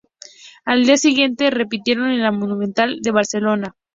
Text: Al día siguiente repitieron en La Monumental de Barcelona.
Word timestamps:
Al 0.65 0.83
día 0.83 0.97
siguiente 0.97 1.51
repitieron 1.51 2.09
en 2.09 2.23
La 2.23 2.31
Monumental 2.31 3.01
de 3.03 3.11
Barcelona. 3.11 3.75